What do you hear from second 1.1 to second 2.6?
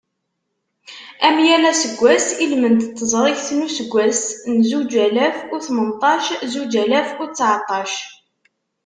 Am yal aseggas, i